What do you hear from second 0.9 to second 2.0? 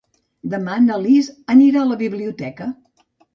Lis anirà a la